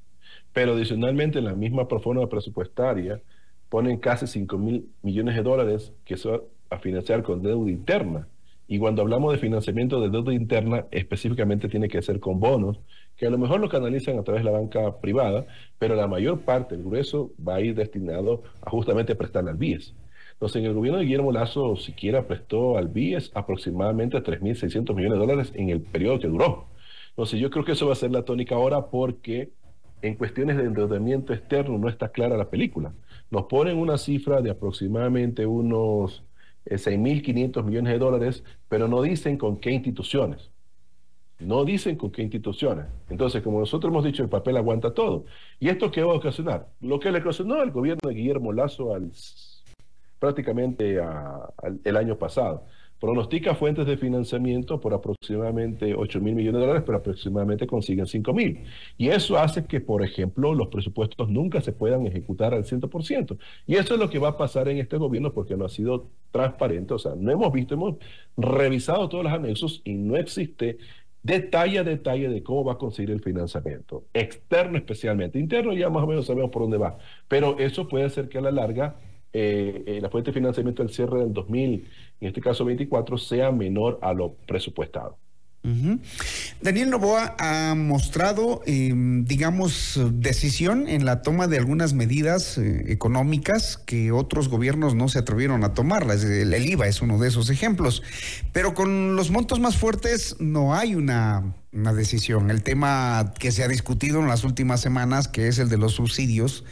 Pero 0.52 0.72
adicionalmente 0.74 1.38
en 1.38 1.46
la 1.46 1.54
misma 1.54 1.88
proforma 1.88 2.28
presupuestaria 2.28 3.20
ponen 3.68 3.98
casi 3.98 4.26
5 4.26 4.58
mil 4.58 4.88
millones 5.02 5.34
de 5.34 5.42
dólares 5.42 5.92
que 6.04 6.16
va 6.16 6.40
a 6.70 6.78
financiar 6.78 7.22
con 7.22 7.42
deuda 7.42 7.70
interna. 7.70 8.28
Y 8.68 8.78
cuando 8.78 9.02
hablamos 9.02 9.32
de 9.32 9.38
financiamiento 9.38 10.00
de 10.00 10.10
deuda 10.10 10.32
interna, 10.32 10.86
específicamente 10.90 11.68
tiene 11.68 11.88
que 11.88 12.02
ser 12.02 12.20
con 12.20 12.40
bonos 12.40 12.80
que 13.16 13.26
a 13.26 13.30
lo 13.30 13.38
mejor 13.38 13.60
lo 13.60 13.68
canalizan 13.68 14.18
a 14.18 14.22
través 14.22 14.44
de 14.44 14.50
la 14.50 14.58
banca 14.58 15.00
privada, 15.00 15.46
pero 15.78 15.94
la 15.94 16.06
mayor 16.06 16.40
parte, 16.40 16.74
el 16.74 16.82
grueso, 16.82 17.32
va 17.46 17.56
a 17.56 17.60
ir 17.60 17.74
destinado 17.74 18.42
a 18.62 18.70
justamente 18.70 19.14
prestarle 19.14 19.50
al 19.50 19.56
BIES. 19.56 19.94
Entonces, 20.32 20.60
en 20.60 20.66
el 20.66 20.74
gobierno 20.74 20.98
de 20.98 21.04
Guillermo 21.04 21.30
Lazo 21.30 21.76
siquiera 21.76 22.26
prestó 22.26 22.76
al 22.76 22.88
BIES 22.88 23.30
aproximadamente 23.34 24.22
3.600 24.22 24.94
millones 24.94 25.12
de 25.12 25.26
dólares 25.26 25.52
en 25.54 25.70
el 25.70 25.82
periodo 25.82 26.18
que 26.18 26.26
duró. 26.28 26.66
Entonces, 27.10 27.38
yo 27.38 27.50
creo 27.50 27.64
que 27.64 27.72
eso 27.72 27.86
va 27.86 27.92
a 27.92 27.96
ser 27.96 28.10
la 28.10 28.24
tónica 28.24 28.56
ahora 28.56 28.86
porque 28.86 29.52
en 30.02 30.16
cuestiones 30.16 30.56
de 30.56 30.64
endeudamiento 30.64 31.32
externo 31.32 31.78
no 31.78 31.88
está 31.88 32.10
clara 32.10 32.36
la 32.36 32.50
película. 32.50 32.92
Nos 33.30 33.44
ponen 33.44 33.78
una 33.78 33.98
cifra 33.98 34.40
de 34.40 34.50
aproximadamente 34.50 35.46
unos 35.46 36.24
6.500 36.66 37.60
eh, 37.60 37.62
millones 37.62 37.92
de 37.92 37.98
dólares, 37.98 38.44
pero 38.68 38.88
no 38.88 39.02
dicen 39.02 39.38
con 39.38 39.58
qué 39.58 39.70
instituciones. 39.70 40.51
No 41.46 41.64
dicen 41.64 41.96
con 41.96 42.10
qué 42.10 42.22
instituciones. 42.22 42.86
Entonces, 43.10 43.42
como 43.42 43.60
nosotros 43.60 43.90
hemos 43.90 44.04
dicho, 44.04 44.22
el 44.22 44.28
papel 44.28 44.56
aguanta 44.56 44.94
todo. 44.94 45.24
¿Y 45.58 45.68
esto 45.68 45.90
qué 45.90 46.02
va 46.02 46.12
a 46.12 46.16
ocasionar? 46.16 46.68
Lo 46.80 47.00
que 47.00 47.10
le 47.10 47.18
ocasionó 47.18 47.56
al 47.56 47.70
gobierno 47.70 48.08
de 48.08 48.14
Guillermo 48.14 48.52
Lazo 48.52 48.94
al, 48.94 49.10
prácticamente 50.18 51.00
el 51.84 51.96
año 51.96 52.16
pasado. 52.16 52.64
Pronostica 53.00 53.56
fuentes 53.56 53.84
de 53.84 53.96
financiamiento 53.96 54.80
por 54.80 54.94
aproximadamente 54.94 55.92
8 55.92 56.20
mil 56.20 56.36
millones 56.36 56.60
de 56.60 56.66
dólares, 56.66 56.84
pero 56.86 56.98
aproximadamente 56.98 57.66
consiguen 57.66 58.06
5 58.06 58.32
mil. 58.32 58.60
Y 58.96 59.08
eso 59.08 59.36
hace 59.36 59.64
que, 59.64 59.80
por 59.80 60.04
ejemplo, 60.04 60.54
los 60.54 60.68
presupuestos 60.68 61.28
nunca 61.28 61.60
se 61.60 61.72
puedan 61.72 62.06
ejecutar 62.06 62.54
al 62.54 62.62
100%. 62.62 63.36
Y 63.66 63.74
eso 63.74 63.94
es 63.94 63.98
lo 63.98 64.08
que 64.08 64.20
va 64.20 64.28
a 64.28 64.36
pasar 64.36 64.68
en 64.68 64.78
este 64.78 64.98
gobierno 64.98 65.32
porque 65.32 65.56
no 65.56 65.64
ha 65.64 65.68
sido 65.68 66.06
transparente. 66.30 66.94
O 66.94 66.98
sea, 67.00 67.16
no 67.16 67.32
hemos 67.32 67.52
visto, 67.52 67.74
hemos 67.74 67.96
revisado 68.36 69.08
todos 69.08 69.24
los 69.24 69.32
anexos 69.32 69.82
y 69.84 69.94
no 69.94 70.16
existe 70.16 70.78
detalle 71.22 71.78
a 71.78 71.84
detalle 71.84 72.28
de 72.28 72.42
cómo 72.42 72.64
va 72.64 72.74
a 72.74 72.78
conseguir 72.78 73.10
el 73.10 73.20
financiamiento, 73.20 74.04
externo 74.12 74.76
especialmente, 74.76 75.38
interno 75.38 75.72
ya 75.72 75.90
más 75.90 76.02
o 76.02 76.06
menos 76.06 76.26
sabemos 76.26 76.50
por 76.50 76.62
dónde 76.62 76.78
va, 76.78 76.98
pero 77.28 77.58
eso 77.58 77.88
puede 77.88 78.04
hacer 78.04 78.28
que 78.28 78.38
a 78.38 78.40
la 78.40 78.50
larga 78.50 78.96
eh, 79.32 79.84
eh, 79.86 80.00
la 80.00 80.10
fuente 80.10 80.30
de 80.30 80.34
financiamiento 80.34 80.82
del 80.82 80.92
cierre 80.92 81.20
del 81.20 81.32
2000, 81.32 81.88
en 82.20 82.28
este 82.28 82.40
caso 82.40 82.64
24, 82.64 83.16
sea 83.18 83.50
menor 83.50 83.98
a 84.02 84.12
lo 84.12 84.34
presupuestado. 84.46 85.18
Daniel 86.60 86.90
Novoa 86.90 87.36
ha 87.38 87.76
mostrado, 87.76 88.62
em, 88.66 89.24
digamos, 89.24 90.00
decisión 90.14 90.88
en 90.88 91.04
la 91.04 91.22
toma 91.22 91.46
de 91.46 91.58
algunas 91.58 91.92
medidas 91.92 92.58
eh, 92.58 92.86
económicas 92.88 93.78
que 93.78 94.10
otros 94.10 94.48
gobiernos 94.48 94.96
no 94.96 95.08
se 95.08 95.20
atrevieron 95.20 95.62
a 95.62 95.72
tomarlas. 95.72 96.24
El, 96.24 96.52
el, 96.52 96.66
IVA 96.66 96.88
es 96.88 97.00
uno 97.00 97.18
de 97.18 97.28
esos 97.28 97.48
ejemplos. 97.48 98.02
Pero 98.52 98.74
con 98.74 99.14
los 99.14 99.30
montos 99.30 99.60
más 99.60 99.76
fuertes 99.76 100.34
no 100.40 100.74
hay 100.74 100.96
una, 100.96 101.54
una 101.72 101.92
decisión. 101.92 102.50
El 102.50 102.64
tema 102.64 103.32
que 103.38 103.52
se 103.52 103.62
ha 103.62 103.68
discutido 103.68 104.18
en 104.18 104.26
las 104.26 104.42
últimas 104.42 104.80
semanas, 104.80 105.28
que 105.28 105.46
es 105.46 105.60
el 105.60 105.68
de 105.68 105.78
los 105.78 105.92
subsidios, 105.92 106.64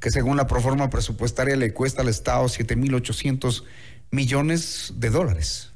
que 0.00 0.10
según 0.10 0.38
la 0.38 0.46
proforma 0.46 0.88
presupuestaria 0.88 1.56
le 1.56 1.74
cuesta 1.74 2.00
al 2.00 2.08
Estado 2.08 2.44
7.800 2.46 3.64
millones 4.10 4.94
de 4.96 5.10
dólares. 5.10 5.72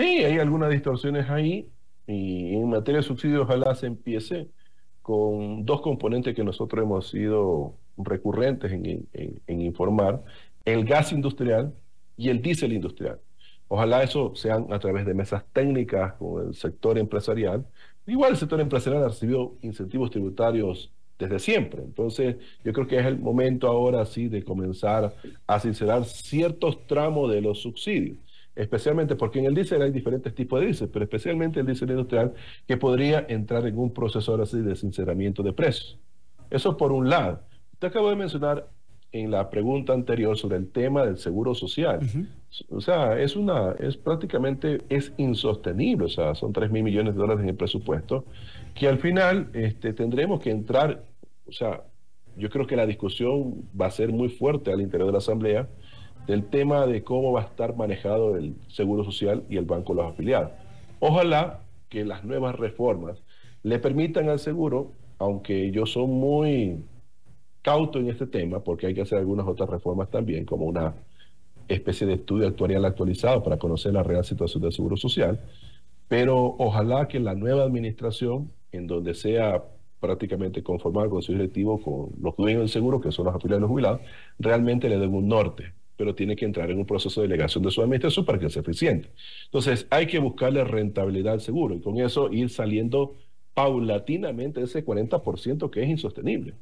Sí, 0.00 0.24
hay 0.24 0.38
algunas 0.38 0.70
distorsiones 0.70 1.28
ahí 1.28 1.70
y 2.06 2.54
en 2.54 2.70
materia 2.70 3.00
de 3.00 3.06
subsidios 3.06 3.42
ojalá 3.42 3.74
se 3.74 3.86
empiece 3.86 4.48
con 5.02 5.66
dos 5.66 5.82
componentes 5.82 6.34
que 6.34 6.42
nosotros 6.42 6.82
hemos 6.82 7.10
sido 7.10 7.74
recurrentes 7.98 8.72
en, 8.72 9.60
informar, 9.60 10.24
el 10.64 10.86
gas 10.86 11.12
industrial 11.12 11.74
y 12.16 12.30
el 12.30 12.40
diésel 12.40 12.72
industrial. 12.72 13.20
Ojalá 13.68 14.02
eso 14.02 14.34
sean 14.34 14.72
a 14.72 14.78
través 14.78 15.04
de 15.04 15.12
mesas 15.12 15.44
técnicas 15.52 16.14
con 16.14 16.46
el 16.46 16.54
sector 16.54 16.96
empresarial. 16.96 17.66
Igual 18.06 18.30
el 18.30 18.38
sector 18.38 18.58
empresarial 18.58 19.04
ha 19.04 19.08
recibido 19.08 19.58
incentivos 19.60 20.10
tributarios 20.10 20.90
desde 21.18 21.38
siempre. 21.38 21.82
Entonces, 21.82 22.36
yo 22.64 22.72
creo 22.72 22.86
que 22.86 22.98
es 22.98 23.04
el 23.04 23.18
momento 23.18 23.66
ahora 23.66 24.06
sí 24.06 24.28
de 24.28 24.44
comenzar 24.44 25.14
a 25.46 25.60
sincerar 25.60 26.06
ciertos 26.06 26.86
tramos 26.86 27.30
de 27.30 27.42
los 27.42 27.60
subsidios 27.60 28.16
especialmente 28.60 29.16
porque 29.16 29.38
en 29.38 29.46
el 29.46 29.54
diésel 29.54 29.82
hay 29.82 29.90
diferentes 29.90 30.34
tipos 30.34 30.60
de 30.60 30.66
diésel, 30.66 30.88
pero 30.88 31.04
especialmente 31.04 31.60
el 31.60 31.66
diésel 31.66 31.90
industrial 31.90 32.34
que 32.66 32.76
podría 32.76 33.24
entrar 33.28 33.66
en 33.66 33.78
un 33.78 33.92
proceso 33.92 34.40
así 34.40 34.60
de 34.60 34.76
sinceramiento 34.76 35.42
de 35.42 35.52
precios. 35.52 35.98
Eso 36.50 36.76
por 36.76 36.92
un 36.92 37.08
lado. 37.08 37.40
Usted 37.72 37.88
acabo 37.88 38.10
de 38.10 38.16
mencionar 38.16 38.68
en 39.12 39.30
la 39.30 39.50
pregunta 39.50 39.92
anterior 39.92 40.36
sobre 40.36 40.56
el 40.56 40.70
tema 40.70 41.04
del 41.04 41.18
seguro 41.18 41.54
social. 41.54 42.00
O 42.68 42.80
sea, 42.80 43.18
es 43.18 43.36
una, 43.36 43.72
es 43.78 43.96
prácticamente, 43.96 44.82
es 44.88 45.12
insostenible. 45.16 46.06
O 46.06 46.08
sea, 46.08 46.34
son 46.34 46.52
3 46.52 46.70
mil 46.70 46.82
millones 46.82 47.14
de 47.14 47.20
dólares 47.20 47.42
en 47.42 47.48
el 47.48 47.56
presupuesto, 47.56 48.24
que 48.74 48.88
al 48.88 48.98
final 48.98 49.50
este, 49.54 49.92
tendremos 49.92 50.40
que 50.40 50.50
entrar, 50.50 51.04
o 51.46 51.52
sea, 51.52 51.82
yo 52.36 52.48
creo 52.50 52.66
que 52.66 52.76
la 52.76 52.86
discusión 52.86 53.68
va 53.78 53.86
a 53.86 53.90
ser 53.90 54.10
muy 54.10 54.28
fuerte 54.28 54.72
al 54.72 54.80
interior 54.80 55.06
de 55.06 55.12
la 55.12 55.18
Asamblea, 55.18 55.68
del 56.26 56.44
tema 56.44 56.86
de 56.86 57.02
cómo 57.02 57.32
va 57.32 57.42
a 57.42 57.44
estar 57.44 57.76
manejado 57.76 58.36
el 58.36 58.54
Seguro 58.68 59.04
Social 59.04 59.44
y 59.48 59.56
el 59.56 59.64
Banco 59.64 59.94
de 59.94 60.02
los 60.02 60.12
Afiliados. 60.12 60.50
Ojalá 61.00 61.60
que 61.88 62.04
las 62.04 62.24
nuevas 62.24 62.56
reformas 62.56 63.22
le 63.62 63.78
permitan 63.78 64.28
al 64.28 64.38
seguro, 64.38 64.92
aunque 65.18 65.70
yo 65.70 65.86
soy 65.86 66.06
muy 66.06 66.84
cauto 67.62 67.98
en 67.98 68.08
este 68.08 68.26
tema 68.26 68.60
porque 68.60 68.86
hay 68.86 68.94
que 68.94 69.02
hacer 69.02 69.18
algunas 69.18 69.46
otras 69.46 69.68
reformas 69.68 70.10
también, 70.10 70.44
como 70.44 70.66
una 70.66 70.94
especie 71.68 72.06
de 72.06 72.14
estudio 72.14 72.48
actuarial 72.48 72.84
actualizado 72.84 73.42
para 73.42 73.58
conocer 73.58 73.92
la 73.92 74.02
real 74.02 74.24
situación 74.24 74.62
del 74.62 74.72
Seguro 74.72 74.96
Social. 74.96 75.40
Pero 76.08 76.56
ojalá 76.58 77.06
que 77.06 77.20
la 77.20 77.34
nueva 77.34 77.62
administración, 77.62 78.50
en 78.72 78.86
donde 78.86 79.14
sea 79.14 79.62
prácticamente 80.00 80.62
conformado 80.62 81.04
el 81.04 81.10
Consejo 81.10 81.38
Directivo 81.38 81.80
con 81.80 82.10
los 82.20 82.36
dueños 82.36 82.60
del 82.60 82.68
seguro, 82.68 83.00
que 83.00 83.12
son 83.12 83.26
los 83.26 83.34
afiliados 83.34 83.58
de 83.58 83.62
los 83.62 83.70
jubilados, 83.70 84.00
realmente 84.38 84.88
le 84.88 84.98
den 84.98 85.14
un 85.14 85.28
norte, 85.28 85.74
pero 86.00 86.14
tiene 86.14 86.34
que 86.34 86.46
entrar 86.46 86.70
en 86.70 86.78
un 86.78 86.86
proceso 86.86 87.20
de 87.20 87.28
delegación 87.28 87.62
de 87.62 87.70
su 87.70 87.82
administración 87.82 88.24
para 88.24 88.38
que 88.38 88.48
sea 88.48 88.62
eficiente. 88.62 89.10
Entonces, 89.44 89.86
hay 89.90 90.06
que 90.06 90.18
buscarle 90.18 90.64
rentabilidad 90.64 91.34
al 91.34 91.42
seguro 91.42 91.74
y 91.74 91.82
con 91.82 92.00
eso 92.00 92.32
ir 92.32 92.48
saliendo 92.48 93.16
paulatinamente 93.52 94.60
de 94.60 94.64
ese 94.64 94.82
40% 94.82 95.68
que 95.68 95.82
es 95.82 95.90
insostenible. 95.90 96.54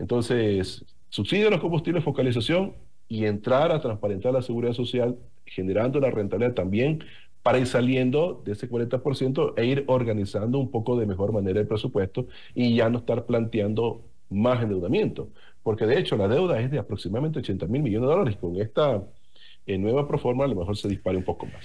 Entonces, 0.00 0.84
subsidio 1.10 1.46
a 1.46 1.52
los 1.52 1.60
combustibles, 1.60 2.02
focalización 2.02 2.74
y 3.06 3.24
entrar 3.24 3.70
a 3.70 3.80
transparentar 3.80 4.32
la 4.32 4.42
seguridad 4.42 4.72
social, 4.72 5.16
generando 5.46 6.00
la 6.00 6.10
rentabilidad 6.10 6.54
también 6.54 7.04
para 7.44 7.60
ir 7.60 7.68
saliendo 7.68 8.42
de 8.44 8.50
ese 8.50 8.68
40% 8.68 9.54
e 9.58 9.64
ir 9.64 9.84
organizando 9.86 10.58
un 10.58 10.72
poco 10.72 10.98
de 10.98 11.06
mejor 11.06 11.32
manera 11.32 11.60
el 11.60 11.68
presupuesto 11.68 12.26
y 12.52 12.74
ya 12.74 12.90
no 12.90 12.98
estar 12.98 13.26
planteando 13.26 14.02
más 14.28 14.60
endeudamiento. 14.60 15.28
Porque 15.62 15.86
de 15.86 15.98
hecho 15.98 16.16
la 16.16 16.28
deuda 16.28 16.60
es 16.60 16.70
de 16.70 16.78
aproximadamente 16.78 17.38
80 17.38 17.66
mil 17.66 17.82
millones 17.82 18.08
de 18.08 18.14
dólares. 18.14 18.36
Con 18.40 18.60
esta 18.60 19.02
eh, 19.66 19.78
nueva 19.78 20.08
proforma 20.08 20.44
a 20.44 20.48
lo 20.48 20.56
mejor 20.56 20.76
se 20.76 20.88
dispare 20.88 21.16
un 21.16 21.24
poco 21.24 21.46
más. 21.46 21.64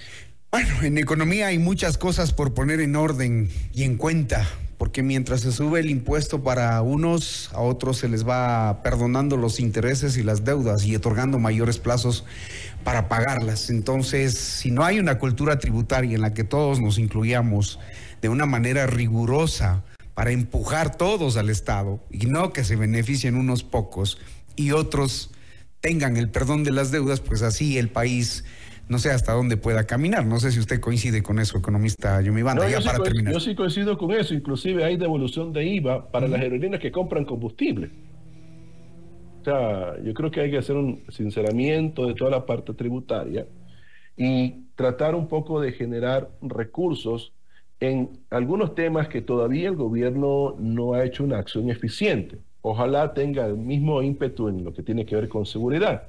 Bueno, 0.50 0.82
en 0.82 0.96
economía 0.96 1.48
hay 1.48 1.58
muchas 1.58 1.98
cosas 1.98 2.32
por 2.32 2.54
poner 2.54 2.80
en 2.80 2.96
orden 2.96 3.50
y 3.74 3.82
en 3.82 3.98
cuenta, 3.98 4.48
porque 4.78 5.02
mientras 5.02 5.42
se 5.42 5.52
sube 5.52 5.80
el 5.80 5.90
impuesto 5.90 6.42
para 6.42 6.80
unos, 6.80 7.50
a 7.52 7.60
otros 7.60 7.98
se 7.98 8.08
les 8.08 8.26
va 8.26 8.82
perdonando 8.82 9.36
los 9.36 9.60
intereses 9.60 10.16
y 10.16 10.22
las 10.22 10.44
deudas 10.44 10.86
y 10.86 10.96
otorgando 10.96 11.38
mayores 11.38 11.78
plazos 11.78 12.24
para 12.82 13.10
pagarlas. 13.10 13.68
Entonces, 13.68 14.38
si 14.38 14.70
no 14.70 14.84
hay 14.84 14.98
una 14.98 15.18
cultura 15.18 15.58
tributaria 15.58 16.14
en 16.14 16.22
la 16.22 16.32
que 16.32 16.44
todos 16.44 16.80
nos 16.80 16.98
incluyamos 16.98 17.78
de 18.22 18.30
una 18.30 18.46
manera 18.46 18.86
rigurosa 18.86 19.84
para 20.18 20.32
empujar 20.32 20.96
todos 20.96 21.36
al 21.36 21.48
Estado 21.48 22.00
y 22.10 22.26
no 22.26 22.52
que 22.52 22.64
se 22.64 22.74
beneficien 22.74 23.36
unos 23.36 23.62
pocos 23.62 24.18
y 24.56 24.72
otros 24.72 25.30
tengan 25.80 26.16
el 26.16 26.28
perdón 26.28 26.64
de 26.64 26.72
las 26.72 26.90
deudas, 26.90 27.20
pues 27.20 27.42
así 27.42 27.78
el 27.78 27.88
país 27.88 28.44
no 28.88 28.98
sé 28.98 29.12
hasta 29.12 29.32
dónde 29.32 29.56
pueda 29.56 29.86
caminar. 29.86 30.26
No 30.26 30.40
sé 30.40 30.50
si 30.50 30.58
usted 30.58 30.80
coincide 30.80 31.22
con 31.22 31.38
eso, 31.38 31.56
economista 31.56 32.20
Yumibanda, 32.20 32.64
no, 32.64 32.68
ya 32.68 32.80
para 32.80 32.98
terminar. 32.98 33.32
Yo 33.32 33.38
sí 33.38 33.54
coincido 33.54 33.96
con 33.96 34.10
eso, 34.10 34.34
inclusive 34.34 34.82
hay 34.82 34.96
devolución 34.96 35.52
de 35.52 35.64
IVA 35.64 36.10
para 36.10 36.26
las 36.26 36.40
aerolíneas 36.40 36.82
que 36.82 36.90
compran 36.90 37.24
combustible. 37.24 37.88
O 39.42 39.44
sea, 39.44 40.02
yo 40.02 40.14
creo 40.14 40.32
que 40.32 40.40
hay 40.40 40.50
que 40.50 40.58
hacer 40.58 40.74
un 40.74 41.00
sinceramiento 41.10 42.08
de 42.08 42.14
toda 42.14 42.32
la 42.32 42.44
parte 42.44 42.74
tributaria 42.74 43.46
y 44.16 44.64
tratar 44.74 45.14
un 45.14 45.28
poco 45.28 45.60
de 45.60 45.70
generar 45.70 46.28
recursos 46.42 47.34
en 47.80 48.20
algunos 48.30 48.74
temas 48.74 49.08
que 49.08 49.22
todavía 49.22 49.68
el 49.68 49.76
gobierno 49.76 50.56
no 50.58 50.94
ha 50.94 51.04
hecho 51.04 51.24
una 51.24 51.38
acción 51.38 51.70
eficiente. 51.70 52.38
Ojalá 52.60 53.14
tenga 53.14 53.46
el 53.46 53.56
mismo 53.56 54.02
ímpetu 54.02 54.48
en 54.48 54.64
lo 54.64 54.74
que 54.74 54.82
tiene 54.82 55.06
que 55.06 55.14
ver 55.14 55.28
con 55.28 55.46
seguridad. 55.46 56.08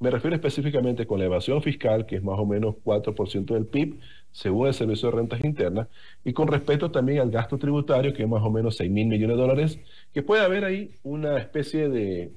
Me 0.00 0.10
refiero 0.10 0.34
específicamente 0.34 1.06
con 1.06 1.18
la 1.18 1.26
evasión 1.26 1.62
fiscal, 1.62 2.06
que 2.06 2.16
es 2.16 2.22
más 2.22 2.38
o 2.38 2.46
menos 2.46 2.76
4% 2.84 3.54
del 3.54 3.66
PIB, 3.66 4.00
según 4.32 4.66
el 4.66 4.74
Servicio 4.74 5.10
de 5.10 5.16
Rentas 5.16 5.44
Internas, 5.44 5.88
y 6.24 6.32
con 6.32 6.48
respecto 6.48 6.90
también 6.90 7.20
al 7.20 7.30
gasto 7.30 7.58
tributario, 7.58 8.12
que 8.12 8.22
es 8.22 8.28
más 8.28 8.42
o 8.42 8.50
menos 8.50 8.76
6 8.76 8.90
mil 8.90 9.06
millones 9.06 9.36
de 9.36 9.42
dólares, 9.42 9.78
que 10.12 10.22
puede 10.22 10.42
haber 10.42 10.64
ahí 10.64 10.90
una 11.02 11.38
especie 11.38 11.88
de 11.88 12.32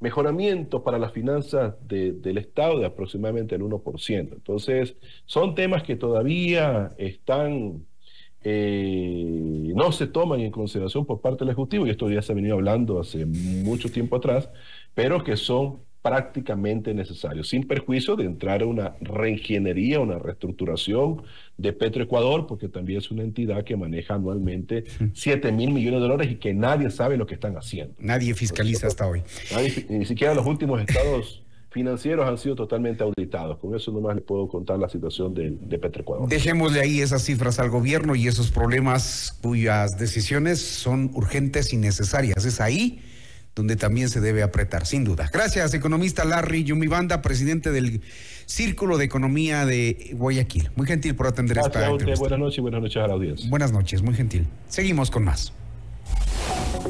mejoramiento 0.00 0.82
para 0.82 0.98
las 0.98 1.12
finanzas 1.12 1.74
del 1.88 2.38
Estado 2.38 2.78
de 2.78 2.86
aproximadamente 2.86 3.54
el 3.54 3.62
1%. 3.62 4.32
Entonces, 4.32 4.96
son 5.24 5.54
temas 5.54 5.82
que 5.82 5.96
todavía 5.96 6.90
están, 6.98 7.86
eh, 8.44 9.72
no 9.74 9.92
se 9.92 10.06
toman 10.06 10.40
en 10.40 10.50
consideración 10.50 11.04
por 11.04 11.20
parte 11.20 11.40
del 11.40 11.50
Ejecutivo, 11.50 11.86
y 11.86 11.90
esto 11.90 12.10
ya 12.10 12.22
se 12.22 12.32
ha 12.32 12.34
venido 12.34 12.54
hablando 12.54 13.00
hace 13.00 13.26
mucho 13.26 13.90
tiempo 13.90 14.16
atrás, 14.16 14.48
pero 14.94 15.24
que 15.24 15.36
son 15.36 15.86
prácticamente 16.06 16.94
necesario, 16.94 17.42
sin 17.42 17.66
perjuicio 17.66 18.14
de 18.14 18.24
entrar 18.24 18.62
a 18.62 18.66
una 18.66 18.94
reingeniería, 19.00 19.98
una 19.98 20.20
reestructuración 20.20 21.22
de 21.56 21.72
Petroecuador, 21.72 22.46
porque 22.46 22.68
también 22.68 22.98
es 22.98 23.10
una 23.10 23.24
entidad 23.24 23.64
que 23.64 23.76
maneja 23.76 24.14
anualmente 24.14 24.84
7 25.14 25.50
mil 25.50 25.72
millones 25.72 26.00
de 26.00 26.06
dólares 26.06 26.30
y 26.30 26.36
que 26.36 26.54
nadie 26.54 26.90
sabe 26.90 27.16
lo 27.16 27.26
que 27.26 27.34
están 27.34 27.56
haciendo. 27.56 27.94
Nadie 27.98 28.34
fiscaliza 28.34 28.86
hasta 28.86 29.08
hoy. 29.08 29.24
ni 29.88 30.04
siquiera 30.04 30.32
los 30.32 30.46
últimos 30.46 30.80
estados 30.80 31.42
financieros 31.76 32.26
han 32.26 32.38
sido 32.38 32.54
totalmente 32.54 33.04
auditados. 33.04 33.58
Con 33.58 33.74
eso 33.74 33.92
nomás 33.92 34.14
le 34.14 34.22
puedo 34.22 34.48
contar 34.48 34.78
la 34.78 34.88
situación 34.88 35.34
de, 35.34 35.50
de 35.60 35.78
Petroecuador. 35.78 36.26
Dejémosle 36.26 36.80
ahí 36.80 37.02
esas 37.02 37.22
cifras 37.22 37.58
al 37.58 37.68
gobierno 37.68 38.14
y 38.14 38.26
esos 38.26 38.50
problemas 38.50 39.38
cuyas 39.42 39.98
decisiones 39.98 40.58
son 40.58 41.10
urgentes 41.12 41.74
y 41.74 41.76
necesarias. 41.76 42.46
Es 42.46 42.62
ahí 42.62 43.02
donde 43.54 43.76
también 43.76 44.08
se 44.08 44.22
debe 44.22 44.42
apretar, 44.42 44.86
sin 44.86 45.04
duda. 45.04 45.28
Gracias, 45.30 45.74
economista 45.74 46.24
Larry 46.24 46.64
Yumibanda, 46.64 47.20
presidente 47.20 47.70
del 47.70 48.00
Círculo 48.46 48.96
de 48.96 49.04
Economía 49.04 49.66
de 49.66 50.12
Guayaquil. 50.14 50.70
Muy 50.76 50.86
gentil 50.86 51.14
por 51.14 51.26
atender 51.26 51.58
esta 51.58 51.90
entrevista. 51.90 52.20
Buenas 52.20 52.38
noches 52.38 52.56
y 52.56 52.60
buenas 52.62 52.80
noches 52.80 53.02
a 53.02 53.06
la 53.06 53.12
audiencia. 53.12 53.50
Buenas 53.50 53.72
noches, 53.72 54.00
muy 54.00 54.14
gentil. 54.14 54.46
Seguimos 54.68 55.10
con 55.10 55.24
más. 55.24 55.52